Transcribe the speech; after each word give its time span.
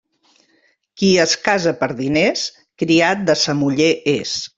Qui 1.01 1.09
es 1.25 1.35
casa 1.47 1.73
per 1.81 1.89
diners, 2.01 2.47
criat 2.83 3.23
de 3.29 3.37
sa 3.43 3.57
muller 3.61 3.91
és. 4.21 4.33